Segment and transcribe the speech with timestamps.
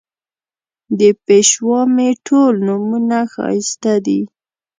[0.99, 4.21] د پېشوا مې ټول نومونه ښایسته دي